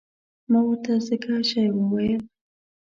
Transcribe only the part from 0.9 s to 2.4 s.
ځکه شی وویل.